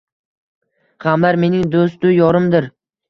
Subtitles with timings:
[1.07, 2.69] Gʻamlar mening doʻstu yorimdir.